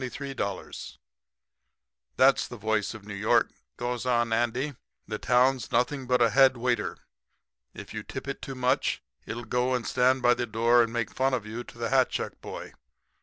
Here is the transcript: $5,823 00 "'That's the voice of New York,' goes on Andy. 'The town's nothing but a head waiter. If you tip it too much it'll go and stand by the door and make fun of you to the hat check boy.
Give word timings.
$5,823 0.01 0.65
00 0.71 0.97
"'That's 2.17 2.47
the 2.47 2.57
voice 2.57 2.95
of 2.95 3.05
New 3.05 3.13
York,' 3.13 3.51
goes 3.77 4.03
on 4.03 4.33
Andy. 4.33 4.75
'The 5.07 5.19
town's 5.19 5.71
nothing 5.71 6.07
but 6.07 6.23
a 6.23 6.31
head 6.31 6.57
waiter. 6.57 6.97
If 7.75 7.93
you 7.93 8.01
tip 8.01 8.27
it 8.27 8.41
too 8.41 8.55
much 8.55 9.03
it'll 9.27 9.45
go 9.45 9.75
and 9.75 9.85
stand 9.85 10.23
by 10.23 10.33
the 10.33 10.47
door 10.47 10.81
and 10.81 10.91
make 10.91 11.11
fun 11.13 11.35
of 11.35 11.45
you 11.45 11.63
to 11.65 11.77
the 11.77 11.89
hat 11.89 12.09
check 12.09 12.41
boy. 12.41 12.73